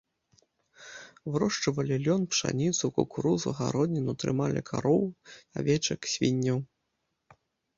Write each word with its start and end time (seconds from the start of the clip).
Вырошчвалі 1.33 1.95
лён, 2.05 2.23
пшаніцу, 2.31 2.85
кукурузу, 2.97 3.49
гародніну, 3.59 4.17
трымалі 4.25 4.61
кароў, 4.71 5.03
авечак, 5.63 5.99
свінняў. 6.15 6.57